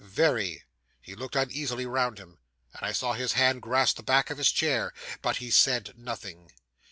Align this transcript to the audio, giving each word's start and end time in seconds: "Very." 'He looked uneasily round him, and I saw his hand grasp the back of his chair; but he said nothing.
"Very." 0.03 0.63
'He 0.99 1.13
looked 1.13 1.35
uneasily 1.35 1.85
round 1.85 2.17
him, 2.17 2.39
and 2.73 2.83
I 2.83 2.91
saw 2.91 3.13
his 3.13 3.33
hand 3.33 3.61
grasp 3.61 3.97
the 3.97 4.01
back 4.01 4.31
of 4.31 4.39
his 4.39 4.51
chair; 4.51 4.93
but 5.21 5.37
he 5.37 5.51
said 5.51 5.93
nothing. 5.95 6.49